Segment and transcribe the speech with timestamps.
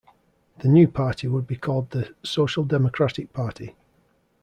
[0.61, 3.75] The new party would be called the Social Democratic Party.